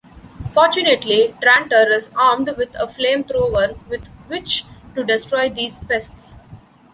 [0.51, 6.33] Fortunately, Trantor is armed with a flamethrower with which to destroy these pests.